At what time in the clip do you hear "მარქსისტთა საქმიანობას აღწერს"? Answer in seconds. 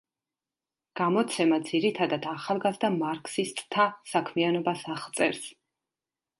2.97-5.47